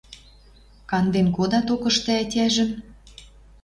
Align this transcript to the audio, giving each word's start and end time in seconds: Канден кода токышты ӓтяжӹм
Канден 0.89 1.27
кода 1.35 1.59
токышты 1.67 2.11
ӓтяжӹм 2.21 2.69